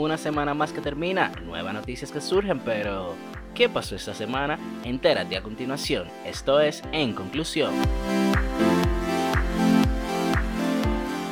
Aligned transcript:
una 0.00 0.18
semana 0.18 0.54
más 0.54 0.72
que 0.72 0.80
termina, 0.80 1.32
nuevas 1.44 1.74
noticias 1.74 2.10
que 2.10 2.20
surgen, 2.20 2.60
pero 2.60 3.14
¿qué 3.54 3.68
pasó 3.68 3.94
esta 3.96 4.14
semana? 4.14 4.58
Entérate 4.84 5.36
a 5.36 5.42
continuación. 5.42 6.08
Esto 6.24 6.60
es 6.60 6.82
En 6.92 7.12
Conclusión. 7.12 7.72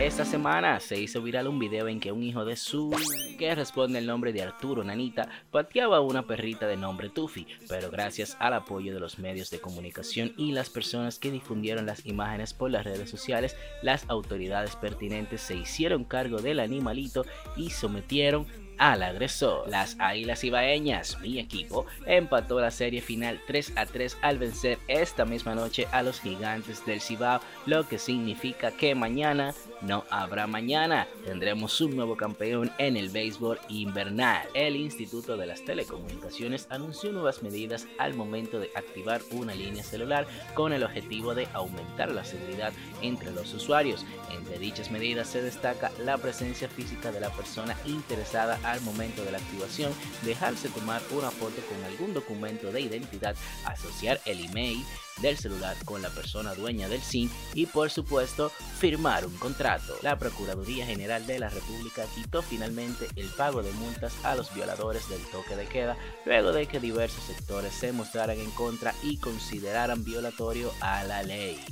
Esta 0.00 0.24
semana 0.24 0.80
se 0.80 0.98
hizo 0.98 1.20
viral 1.20 1.46
un 1.46 1.58
video 1.58 1.86
en 1.86 2.00
que 2.00 2.10
un 2.10 2.22
hijo 2.22 2.46
de 2.46 2.56
su, 2.56 2.90
que 3.38 3.54
responde 3.54 3.98
el 3.98 4.06
nombre 4.06 4.32
de 4.32 4.42
Arturo 4.42 4.82
Nanita, 4.82 5.28
pateaba 5.50 5.98
a 5.98 6.00
una 6.00 6.26
perrita 6.26 6.66
de 6.66 6.78
nombre 6.78 7.10
Tuffy, 7.10 7.46
pero 7.68 7.90
gracias 7.90 8.34
al 8.40 8.54
apoyo 8.54 8.94
de 8.94 9.00
los 9.00 9.18
medios 9.18 9.50
de 9.50 9.60
comunicación 9.60 10.32
y 10.38 10.52
las 10.52 10.70
personas 10.70 11.18
que 11.18 11.30
difundieron 11.30 11.84
las 11.84 12.06
imágenes 12.06 12.54
por 12.54 12.70
las 12.70 12.84
redes 12.84 13.10
sociales, 13.10 13.58
las 13.82 14.08
autoridades 14.08 14.74
pertinentes 14.74 15.42
se 15.42 15.56
hicieron 15.56 16.04
cargo 16.04 16.38
del 16.38 16.60
animalito 16.60 17.26
y 17.54 17.68
sometieron 17.68 18.46
al 18.80 19.02
agresor. 19.02 19.68
Las 19.68 19.96
Águilas 19.98 20.42
Ibaeñas, 20.42 21.20
mi 21.20 21.38
equipo, 21.38 21.84
empató 22.06 22.58
la 22.58 22.70
serie 22.70 23.02
final 23.02 23.38
3 23.46 23.74
a 23.76 23.84
3 23.84 24.16
al 24.22 24.38
vencer 24.38 24.78
esta 24.88 25.26
misma 25.26 25.54
noche 25.54 25.86
a 25.92 26.02
los 26.02 26.20
Gigantes 26.20 26.86
del 26.86 27.02
Cibao, 27.02 27.42
lo 27.66 27.86
que 27.86 27.98
significa 27.98 28.70
que 28.70 28.94
mañana 28.94 29.52
no 29.82 30.04
habrá 30.10 30.46
mañana. 30.46 31.08
Tendremos 31.24 31.80
un 31.80 31.96
nuevo 31.96 32.16
campeón 32.16 32.70
en 32.78 32.96
el 32.96 33.08
béisbol 33.08 33.58
invernal. 33.68 34.48
El 34.54 34.76
Instituto 34.76 35.36
de 35.36 35.46
las 35.46 35.64
Telecomunicaciones 35.64 36.66
anunció 36.70 37.12
nuevas 37.12 37.42
medidas 37.42 37.86
al 37.98 38.14
momento 38.14 38.58
de 38.58 38.70
activar 38.74 39.20
una 39.30 39.54
línea 39.54 39.82
celular 39.82 40.26
con 40.54 40.72
el 40.72 40.82
objetivo 40.82 41.34
de 41.34 41.48
aumentar 41.52 42.12
la 42.12 42.24
seguridad 42.24 42.72
entre 43.02 43.30
los 43.32 43.52
usuarios. 43.54 44.04
Entre 44.30 44.58
dichas 44.58 44.90
medidas 44.90 45.28
se 45.28 45.42
destaca 45.42 45.90
la 46.04 46.18
presencia 46.18 46.68
física 46.68 47.12
de 47.12 47.20
la 47.20 47.30
persona 47.30 47.76
interesada 47.84 48.58
al 48.64 48.80
momento 48.82 49.24
de 49.24 49.32
la 49.32 49.38
activación, 49.38 49.92
dejarse 50.22 50.68
tomar 50.68 51.02
una 51.10 51.30
foto 51.30 51.60
con 51.68 51.82
algún 51.84 52.14
documento 52.14 52.70
de 52.70 52.82
identidad, 52.82 53.36
asociar 53.64 54.20
el 54.26 54.44
email 54.44 54.84
del 55.20 55.36
celular 55.36 55.76
con 55.84 56.02
la 56.02 56.10
persona 56.10 56.54
dueña 56.54 56.88
del 56.88 57.00
SIM 57.00 57.30
y 57.54 57.66
por 57.66 57.90
supuesto 57.90 58.50
firmar 58.78 59.26
un 59.26 59.36
contrato. 59.36 59.69
La 60.02 60.18
Procuraduría 60.18 60.84
General 60.84 61.24
de 61.26 61.38
la 61.38 61.48
República 61.48 62.04
quitó 62.14 62.42
finalmente 62.42 63.06
el 63.14 63.28
pago 63.28 63.62
de 63.62 63.70
multas 63.72 64.12
a 64.24 64.34
los 64.34 64.52
violadores 64.52 65.08
del 65.08 65.22
toque 65.26 65.54
de 65.54 65.66
queda 65.66 65.96
luego 66.24 66.50
de 66.52 66.66
que 66.66 66.80
diversos 66.80 67.22
sectores 67.22 67.72
se 67.72 67.92
mostraran 67.92 68.38
en 68.38 68.50
contra 68.50 68.94
y 69.02 69.18
consideraran 69.18 70.02
violatorio 70.02 70.72
a 70.80 71.04
la 71.04 71.22
ley. 71.22 71.64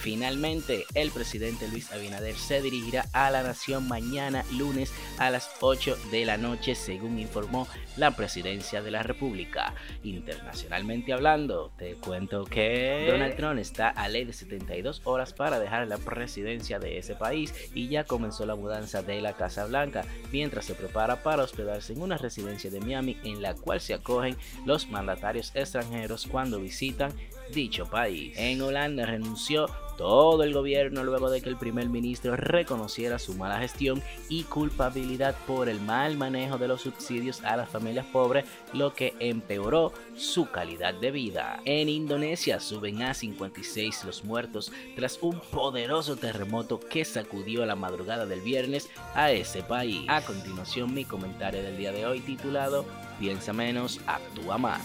Finalmente, 0.00 0.86
el 0.94 1.10
presidente 1.10 1.66
Luis 1.66 1.90
Abinader 1.90 2.36
se 2.36 2.62
dirigirá 2.62 3.06
a 3.12 3.30
la 3.30 3.42
nación 3.42 3.88
mañana 3.88 4.44
lunes 4.56 4.92
a 5.18 5.28
las 5.30 5.50
8 5.60 5.98
de 6.12 6.24
la 6.24 6.36
noche, 6.36 6.76
según 6.76 7.18
informó 7.18 7.66
la 7.96 8.12
presidencia 8.12 8.80
de 8.80 8.92
la 8.92 9.02
República. 9.02 9.74
Internacionalmente 10.04 11.12
hablando, 11.12 11.72
te 11.76 11.94
cuento 11.96 12.44
que 12.44 13.08
Donald 13.10 13.34
Trump 13.36 13.58
está 13.58 13.88
a 13.88 14.08
ley 14.08 14.24
de 14.24 14.32
72 14.32 15.02
horas 15.04 15.32
para 15.32 15.58
dejar 15.58 15.88
la 15.88 15.98
presidencia 15.98 16.78
de 16.78 16.98
ese 16.98 17.16
país 17.16 17.52
y 17.74 17.88
ya 17.88 18.04
comenzó 18.04 18.46
la 18.46 18.54
mudanza 18.54 19.02
de 19.02 19.20
la 19.20 19.32
Casa 19.32 19.66
Blanca, 19.66 20.04
mientras 20.30 20.64
se 20.64 20.74
prepara 20.74 21.24
para 21.24 21.42
hospedarse 21.42 21.92
en 21.92 22.02
una 22.02 22.18
residencia 22.18 22.70
de 22.70 22.80
Miami 22.80 23.16
en 23.24 23.42
la 23.42 23.54
cual 23.54 23.80
se 23.80 23.94
acogen 23.94 24.36
los 24.64 24.88
mandatarios 24.88 25.50
extranjeros 25.56 26.28
cuando 26.30 26.60
visitan 26.60 27.12
dicho 27.52 27.86
país. 27.86 28.34
En 28.36 28.60
Holanda 28.62 29.06
renunció 29.06 29.66
todo 29.98 30.44
el 30.44 30.54
gobierno 30.54 31.02
luego 31.02 31.28
de 31.28 31.42
que 31.42 31.48
el 31.48 31.56
primer 31.56 31.88
ministro 31.88 32.36
reconociera 32.36 33.18
su 33.18 33.34
mala 33.34 33.58
gestión 33.58 34.00
y 34.28 34.44
culpabilidad 34.44 35.34
por 35.46 35.68
el 35.68 35.80
mal 35.80 36.16
manejo 36.16 36.56
de 36.56 36.68
los 36.68 36.82
subsidios 36.82 37.42
a 37.42 37.56
las 37.56 37.68
familias 37.68 38.06
pobres, 38.06 38.44
lo 38.72 38.94
que 38.94 39.14
empeoró 39.18 39.92
su 40.16 40.50
calidad 40.50 40.94
de 40.94 41.10
vida. 41.10 41.60
En 41.64 41.88
Indonesia 41.88 42.60
suben 42.60 43.02
a 43.02 43.12
56 43.12 44.04
los 44.04 44.24
muertos 44.24 44.72
tras 44.94 45.18
un 45.20 45.40
poderoso 45.40 46.16
terremoto 46.16 46.78
que 46.78 47.04
sacudió 47.04 47.66
la 47.66 47.74
madrugada 47.74 48.24
del 48.24 48.40
viernes 48.40 48.88
a 49.14 49.32
ese 49.32 49.64
país. 49.64 50.04
A 50.06 50.22
continuación 50.22 50.94
mi 50.94 51.04
comentario 51.04 51.60
del 51.60 51.76
día 51.76 51.90
de 51.90 52.06
hoy 52.06 52.20
titulado 52.20 52.84
Piensa 53.18 53.52
menos, 53.52 54.00
actúa 54.06 54.58
más. 54.58 54.80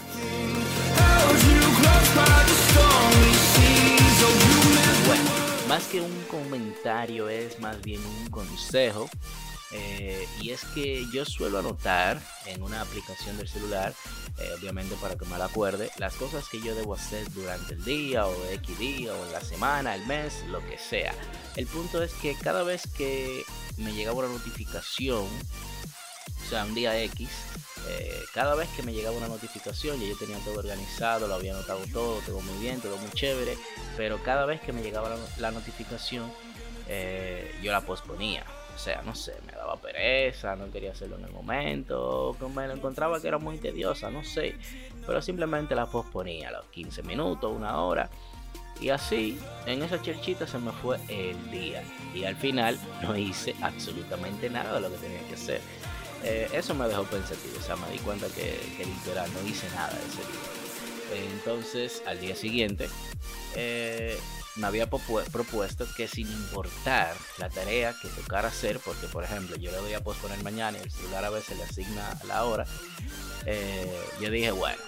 Que 5.94 6.00
un 6.00 6.24
comentario 6.24 7.28
es 7.28 7.60
más 7.60 7.80
bien 7.80 8.04
un 8.04 8.28
consejo. 8.28 9.08
Eh, 9.70 10.26
y 10.40 10.50
es 10.50 10.64
que 10.74 11.06
yo 11.12 11.24
suelo 11.24 11.60
anotar 11.60 12.20
en 12.46 12.64
una 12.64 12.80
aplicación 12.80 13.36
del 13.36 13.46
celular, 13.46 13.94
eh, 14.38 14.50
obviamente 14.58 14.96
para 14.96 15.16
que 15.16 15.24
me 15.26 15.38
la 15.38 15.44
acuerde, 15.44 15.92
las 15.98 16.14
cosas 16.14 16.48
que 16.48 16.60
yo 16.60 16.74
debo 16.74 16.94
hacer 16.94 17.30
durante 17.32 17.74
el 17.74 17.84
día 17.84 18.26
o 18.26 18.34
X 18.50 18.76
día 18.76 19.14
o 19.14 19.32
la 19.32 19.40
semana, 19.40 19.94
el 19.94 20.04
mes, 20.06 20.44
lo 20.48 20.58
que 20.68 20.78
sea. 20.78 21.14
El 21.54 21.68
punto 21.68 22.02
es 22.02 22.12
que 22.14 22.36
cada 22.36 22.64
vez 22.64 22.82
que 22.96 23.44
me 23.76 23.92
llegaba 23.92 24.18
una 24.18 24.28
notificación, 24.28 25.24
o 25.24 26.50
sea, 26.50 26.64
un 26.64 26.74
día 26.74 27.00
X, 27.04 27.28
eh, 27.88 28.22
cada 28.32 28.54
vez 28.54 28.68
que 28.70 28.82
me 28.82 28.92
llegaba 28.92 29.16
una 29.16 29.28
notificación, 29.28 30.00
ya 30.00 30.06
yo 30.06 30.16
tenía 30.16 30.38
todo 30.38 30.58
organizado, 30.58 31.28
lo 31.28 31.34
había 31.34 31.54
anotado 31.54 31.80
todo, 31.92 32.20
todo 32.20 32.40
muy 32.40 32.58
bien, 32.58 32.80
todo 32.80 32.96
muy 32.96 33.10
chévere, 33.10 33.56
pero 33.96 34.22
cada 34.22 34.46
vez 34.46 34.60
que 34.60 34.72
me 34.72 34.82
llegaba 34.82 35.16
la, 35.38 35.50
notificación, 35.50 36.30
eh, 36.88 37.54
yo 37.62 37.72
la 37.72 37.82
posponía. 37.82 38.44
O 38.74 38.78
sea, 38.78 39.02
no 39.02 39.14
sé, 39.14 39.34
me 39.46 39.52
daba 39.52 39.76
pereza, 39.76 40.56
no 40.56 40.70
quería 40.70 40.90
hacerlo 40.90 41.16
en 41.16 41.24
el 41.26 41.30
momento, 41.30 42.36
me 42.54 42.66
lo 42.66 42.74
encontraba 42.74 43.20
que 43.20 43.28
era 43.28 43.38
muy 43.38 43.58
tediosa, 43.58 44.10
no 44.10 44.24
sé, 44.24 44.56
pero 45.06 45.22
simplemente 45.22 45.76
la 45.76 45.86
posponía 45.86 46.48
a 46.48 46.52
los 46.52 46.66
15 46.66 47.02
minutos, 47.04 47.52
una 47.54 47.80
hora. 47.82 48.10
Y 48.80 48.88
así, 48.88 49.38
en 49.66 49.82
esa 49.82 50.02
cherchita 50.02 50.46
se 50.46 50.58
me 50.58 50.72
fue 50.72 50.98
el 51.08 51.50
día. 51.50 51.82
Y 52.14 52.24
al 52.24 52.36
final 52.36 52.78
no 53.02 53.16
hice 53.16 53.54
absolutamente 53.62 54.50
nada 54.50 54.74
de 54.74 54.80
lo 54.80 54.90
que 54.90 54.96
tenía 54.98 55.20
que 55.28 55.34
hacer. 55.34 55.60
Eh, 56.24 56.48
eso 56.52 56.74
me 56.74 56.88
dejó 56.88 57.04
pensativo, 57.04 57.54
o 57.60 57.62
sea, 57.62 57.76
me 57.76 57.90
di 57.90 57.98
cuenta 57.98 58.26
que, 58.28 58.58
que 58.76 58.86
literal 58.86 59.30
no 59.34 59.46
hice 59.46 59.68
nada 59.70 59.92
ese 60.08 60.22
día. 61.18 61.32
entonces, 61.34 62.02
al 62.06 62.18
día 62.18 62.34
siguiente, 62.34 62.88
eh, 63.54 64.18
me 64.56 64.66
había 64.66 64.88
propuesto 64.88 65.86
que 65.96 66.06
sin 66.08 66.30
importar 66.30 67.14
la 67.38 67.50
tarea 67.50 67.94
que 68.00 68.08
tocara 68.08 68.48
hacer, 68.48 68.78
porque 68.78 69.06
por 69.08 69.24
ejemplo 69.24 69.56
yo 69.56 69.70
le 69.72 69.80
voy 69.80 69.94
a 69.94 70.00
posponer 70.00 70.42
mañana 70.42 70.78
y 70.78 70.82
el 70.82 70.90
celular 70.90 71.24
a 71.24 71.30
veces 71.30 71.58
le 71.58 71.64
asigna 71.64 72.18
la 72.26 72.44
hora, 72.44 72.64
eh, 73.46 74.00
yo 74.20 74.30
dije, 74.30 74.52
bueno, 74.52 74.80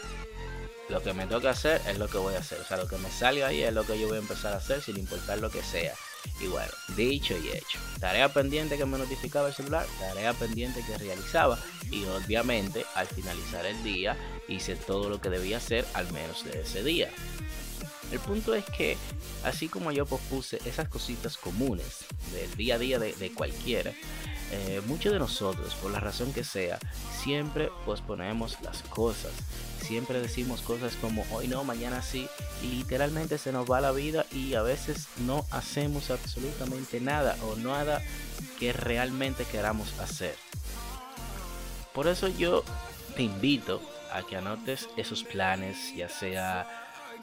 lo 0.89 1.03
que 1.03 1.13
me 1.13 1.27
toca 1.27 1.51
hacer 1.51 1.83
es 1.87 1.99
lo 1.99 2.09
que 2.09 2.19
voy 2.19 2.35
a 2.35 2.39
hacer, 2.39 2.61
o 2.61 2.65
sea, 2.65 2.77
lo 2.77 2.87
que 2.87 2.97
me 2.97 3.11
salga 3.11 3.49
ahí 3.49 3.63
es 3.63 3.75
lo 3.75 3.85
que 3.85 3.99
yo 3.99 4.07
voy 4.07 4.19
a 4.19 4.21
empezar 4.21 4.53
a 4.53 4.59
hacer 4.59 4.81
sin 4.81 4.97
importar 4.99 5.39
lo 5.39 5.51
que 5.51 5.63
sea. 5.63 5.95
Y 6.41 6.47
bueno, 6.47 6.71
dicho 6.97 7.35
y 7.39 7.49
hecho. 7.49 7.79
Tarea 8.01 8.33
pendiente 8.33 8.77
que 8.77 8.87
me 8.87 8.99
notificaba 8.99 9.49
el 9.49 9.55
celular, 9.55 9.87
tarea 9.99 10.33
pendiente 10.33 10.83
que 10.87 10.99
realizaba. 10.99 11.59
Y 11.91 12.05
obviamente 12.05 12.85
al 12.95 13.07
finalizar 13.07 13.65
el 13.65 13.83
día 13.83 14.17
hice 14.49 14.77
todo 14.77 15.09
lo 15.09 15.21
que 15.21 15.31
debía 15.31 15.59
hacer 15.59 15.87
al 15.95 16.13
menos 16.13 16.45
de 16.45 16.61
ese 16.61 16.83
día. 16.83 17.11
El 18.13 18.21
punto 18.21 18.55
es 18.55 18.65
que, 18.67 18.97
así 19.45 19.69
como 19.69 19.91
yo 19.91 20.07
pospuse 20.07 20.61
esas 20.65 20.89
cositas 20.89 21.37
comunes 21.37 22.05
del 22.33 22.55
día 22.57 22.77
a 22.77 22.79
día 22.79 22.99
de, 22.99 23.33
cualquiera, 23.35 23.93
eh, 24.53 24.81
muchos 24.87 25.13
de 25.13 25.19
nosotros, 25.19 25.75
por 25.75 25.91
la 25.91 25.99
razón 25.99 26.33
que 26.33 26.45
sea, 26.45 26.79
siempre 27.25 27.71
posponemos 27.85 28.59
las 28.63 28.83
cosas. 28.83 29.33
Siempre 29.87 30.21
decimos 30.21 30.63
cosas 30.63 30.97
como 30.97 31.25
hoy 31.31 31.47
no, 31.47 31.63
mañana 31.63 32.03
sí, 32.03 32.27
y 32.61 32.67
literalmente 32.67 33.39
se 33.39 33.53
nos 33.53 33.71
va 33.71 33.81
la 33.81 33.93
vida 33.93 34.27
y 34.33 34.55
a 34.55 34.63
veces 34.63 35.07
no 35.19 35.47
hacemos 35.53 36.11
absolutamente 36.11 37.01
nada 37.01 37.37
o 37.45 37.55
nada 37.55 38.03
que 38.59 38.73
realmente 38.73 39.45
queramos 39.45 39.97
hacer. 40.01 40.35
Por 41.95 42.09
eso 42.09 42.27
yo 42.27 42.65
te 43.15 43.23
invito 43.23 43.81
a 44.13 44.23
que 44.23 44.37
anotes 44.37 44.89
esos 44.97 45.23
planes, 45.23 45.95
ya 45.95 46.09
sea 46.09 46.69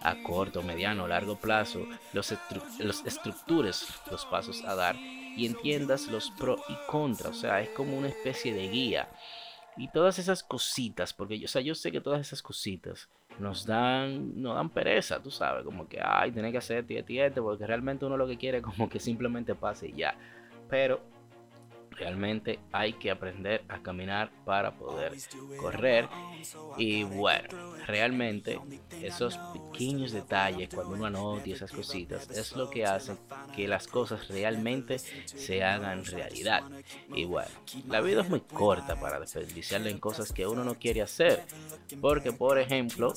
a 0.02 0.16
corto, 0.24 0.64
mediano, 0.64 1.06
largo 1.06 1.36
plazo, 1.36 1.86
los, 2.14 2.34
los 2.80 3.06
estructures 3.06 3.88
los 4.10 4.26
pasos 4.26 4.64
a 4.64 4.76
dar 4.76 4.96
y 4.96 5.46
entiendas 5.46 6.08
los 6.08 6.32
pro 6.32 6.58
y 6.70 6.76
contra. 6.88 7.30
O 7.30 7.34
sea, 7.34 7.62
es 7.62 7.70
como 7.70 7.98
una 7.98 8.08
especie 8.08 8.54
de 8.54 8.70
guía. 8.70 9.10
Y 9.76 9.90
todas 9.90 10.20
esas 10.20 10.44
cositas, 10.44 11.14
porque 11.14 11.40
yo, 11.40 11.46
o 11.46 11.48
sea, 11.48 11.62
yo 11.62 11.74
sé 11.74 11.92
que 11.92 12.02
todas 12.02 12.22
esas 12.22 12.42
cositas 12.42 13.10
nos 13.40 13.66
dan, 13.66 14.40
nos 14.42 14.56
dan 14.56 14.70
pereza, 14.70 15.22
tú 15.22 15.32
sabes, 15.32 15.64
como 15.64 15.88
que, 15.88 16.00
ay, 16.04 16.32
tiene 16.32 16.52
que 16.52 16.60
hacer 16.60 16.86
tiete, 16.86 17.42
porque 17.42 17.66
realmente 17.66 18.06
uno 18.06 18.16
lo 18.16 18.28
que 18.28 18.38
quiere 18.38 18.60
es 18.60 18.64
como 18.64 18.88
que 18.88 19.00
simplemente 19.00 19.56
pase 19.56 19.90
y 19.90 19.94
ya. 19.94 20.16
Pero 20.70 21.02
Realmente 21.98 22.60
hay 22.72 22.94
que 22.94 23.12
aprender 23.12 23.64
a 23.68 23.82
caminar 23.82 24.32
para 24.46 24.76
poder 24.76 25.14
correr. 25.58 26.08
Y 26.78 27.04
bueno, 27.04 27.50
realmente 27.86 28.60
esos 29.02 29.38
pequeños 29.38 30.12
detalles, 30.12 30.70
cuando 30.74 30.96
uno 30.96 31.06
anota 31.06 31.48
y 31.48 31.54
esas 31.54 31.72
cositas, 31.72 32.30
es 32.30 32.56
lo 32.56 32.70
que 32.70 32.86
hace 32.86 33.16
que 33.56 33.68
las 33.68 33.88
cosas 33.88 34.28
realmente 34.28 35.00
se 35.00 35.64
hagan 35.64 36.06
realidad. 36.06 36.64
Y 37.14 37.26
bueno, 37.26 37.50
la 37.88 38.02
vida 38.02 38.22
es 38.22 38.30
muy 38.30 38.42
corta 38.42 39.00
para 39.00 39.20
desperdiciarla 39.20 39.90
en 39.90 40.00
cosas 40.00 40.32
que 40.32 40.48
uno 40.48 40.64
no 40.64 40.76
quiere 40.76 41.02
hacer. 41.02 41.44
Porque, 42.02 42.32
por 42.32 42.58
ejemplo, 42.60 43.14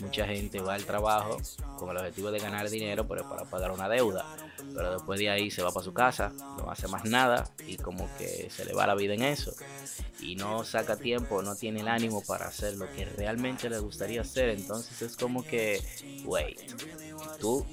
mucha 0.00 0.26
gente 0.26 0.60
va 0.60 0.74
al 0.74 0.84
trabajo 0.84 1.38
con 1.78 1.90
el 1.90 1.96
objetivo 1.98 2.30
de 2.30 2.38
ganar 2.38 2.68
dinero, 2.70 3.06
pero 3.06 3.28
para 3.28 3.44
pagar 3.44 3.70
una 3.72 3.88
deuda. 3.88 4.24
Pero 4.74 4.92
después 4.92 5.18
de 5.18 5.30
ahí 5.30 5.50
se 5.50 5.62
va 5.62 5.72
para 5.72 5.84
su 5.84 5.92
casa, 5.92 6.32
no 6.58 6.70
hace 6.70 6.88
más 6.88 7.04
nada 7.04 7.50
y 7.66 7.76
como 7.76 8.08
que 8.18 8.50
se 8.50 8.64
le 8.64 8.72
va 8.74 8.86
la 8.86 8.94
vida 8.94 9.14
en 9.14 9.22
eso. 9.22 9.52
Y 10.20 10.36
no 10.36 10.64
saca 10.64 10.96
tiempo, 10.96 11.42
no 11.42 11.56
tiene 11.56 11.80
el 11.80 11.88
ánimo 11.88 12.22
para 12.22 12.46
hacer 12.46 12.76
lo 12.76 12.90
que 12.92 13.04
realmente 13.04 13.68
le 13.68 13.78
gustaría 13.78 14.20
hacer. 14.20 14.50
Entonces 14.50 15.02
es 15.02 15.16
como 15.16 15.44
que, 15.44 15.82
wait, 16.24 16.60
tú 17.40 17.66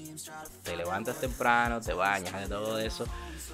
te 0.63 0.75
levantas 0.75 1.19
temprano, 1.19 1.79
te 1.81 1.93
bañas, 1.93 2.41
de 2.41 2.47
todo 2.47 2.79
eso 2.79 3.05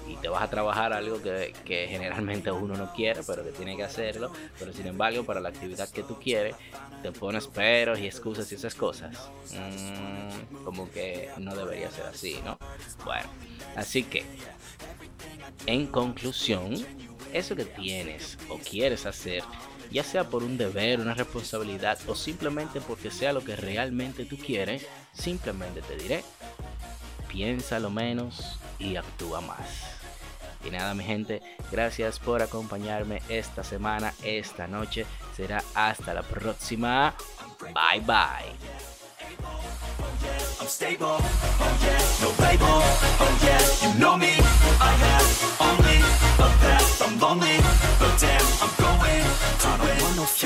y 0.08 0.16
te 0.16 0.28
vas 0.28 0.42
a 0.42 0.50
trabajar 0.50 0.92
algo 0.92 1.20
que, 1.20 1.52
generalmente 1.88 2.50
uno 2.50 2.76
no 2.76 2.92
quiere, 2.92 3.22
pero 3.26 3.44
que 3.44 3.52
tiene 3.52 3.76
que 3.76 3.84
hacerlo. 3.84 4.30
Pero 4.58 4.72
sin 4.72 4.86
embargo, 4.86 5.24
para 5.24 5.40
la 5.40 5.48
actividad 5.48 5.88
que 5.88 6.02
tú 6.02 6.18
quieres, 6.18 6.54
te 7.02 7.12
pones 7.12 7.46
peros 7.46 7.98
y 7.98 8.06
excusas 8.06 8.50
y 8.52 8.54
esas 8.54 8.74
cosas. 8.74 9.30
Mm, 9.52 10.64
como 10.64 10.90
que 10.90 11.30
no 11.38 11.54
debería 11.54 11.90
ser 11.90 12.06
así, 12.06 12.40
¿no? 12.44 12.58
Bueno, 13.04 13.28
así 13.74 14.04
que, 14.04 14.24
en 15.66 15.86
conclusión, 15.86 16.74
eso 17.32 17.56
que 17.56 17.64
tienes 17.64 18.38
o 18.48 18.58
quieres 18.58 19.06
hacer, 19.06 19.42
ya 19.90 20.02
sea 20.02 20.24
por 20.24 20.42
un 20.42 20.58
deber, 20.58 21.00
una 21.00 21.14
responsabilidad 21.14 21.98
o 22.06 22.14
simplemente 22.14 22.80
porque 22.80 23.10
sea 23.10 23.32
lo 23.32 23.44
que 23.44 23.56
realmente 23.56 24.24
tú 24.24 24.36
quieres, 24.36 24.86
simplemente 25.12 25.82
te 25.82 25.96
diré, 25.96 26.24
piensa 27.28 27.78
lo 27.78 27.90
menos 27.90 28.58
y 28.78 28.96
actúa 28.96 29.40
más. 29.40 29.96
Y 30.64 30.70
nada, 30.70 30.94
mi 30.94 31.04
gente, 31.04 31.42
gracias 31.70 32.18
por 32.18 32.42
acompañarme 32.42 33.22
esta 33.28 33.62
semana, 33.62 34.12
esta 34.24 34.66
noche. 34.66 35.06
Será 35.36 35.62
hasta 35.74 36.12
la 36.12 36.22
próxima. 36.22 37.14
Bye 37.60 38.00
bye. 38.00 38.52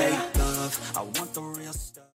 shake 0.01 0.37
love. 0.37 0.93
I 0.95 1.01
want 1.01 1.30